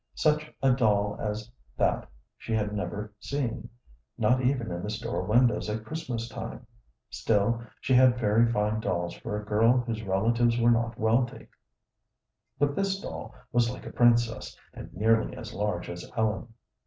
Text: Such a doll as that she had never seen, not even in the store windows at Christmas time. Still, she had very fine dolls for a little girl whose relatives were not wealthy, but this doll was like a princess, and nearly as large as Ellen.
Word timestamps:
Such 0.15 0.51
a 0.63 0.71
doll 0.71 1.15
as 1.19 1.51
that 1.77 2.09
she 2.35 2.53
had 2.53 2.73
never 2.73 3.13
seen, 3.19 3.69
not 4.17 4.41
even 4.41 4.71
in 4.71 4.81
the 4.81 4.89
store 4.89 5.21
windows 5.21 5.69
at 5.69 5.85
Christmas 5.85 6.27
time. 6.27 6.65
Still, 7.11 7.61
she 7.81 7.93
had 7.93 8.17
very 8.17 8.51
fine 8.51 8.79
dolls 8.79 9.13
for 9.13 9.35
a 9.35 9.43
little 9.43 9.47
girl 9.49 9.77
whose 9.81 10.01
relatives 10.01 10.59
were 10.59 10.71
not 10.71 10.97
wealthy, 10.97 11.49
but 12.57 12.75
this 12.75 12.99
doll 12.99 13.35
was 13.51 13.69
like 13.69 13.85
a 13.85 13.93
princess, 13.93 14.57
and 14.73 14.91
nearly 14.91 15.37
as 15.37 15.53
large 15.53 15.87
as 15.87 16.09
Ellen. 16.17 16.51